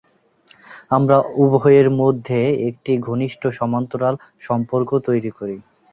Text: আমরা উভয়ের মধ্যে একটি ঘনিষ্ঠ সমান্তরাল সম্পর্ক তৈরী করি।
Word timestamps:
আমরা 0.91 1.17
উভয়ের 1.43 1.87
মধ্যে 2.01 2.39
একটি 2.69 2.91
ঘনিষ্ঠ 3.07 3.41
সমান্তরাল 3.59 4.15
সম্পর্ক 4.41 4.89
তৈরী 5.07 5.31
করি। 5.31 5.57